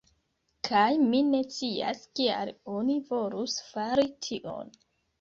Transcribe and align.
Kaj 0.67 0.85
mi 1.11 1.19
ne 1.27 1.43
scias 1.57 2.03
kial 2.21 2.55
oni 2.79 2.99
volus 3.13 3.63
fari 3.71 4.11
tion. 4.27 4.79